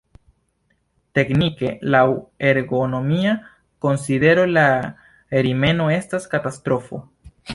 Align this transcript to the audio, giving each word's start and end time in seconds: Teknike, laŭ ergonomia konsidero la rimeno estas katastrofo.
Teknike, 1.17 1.73
laŭ 1.95 2.01
ergonomia 2.53 3.35
konsidero 3.87 4.47
la 4.55 4.65
rimeno 5.49 5.91
estas 5.99 6.29
katastrofo. 6.35 7.03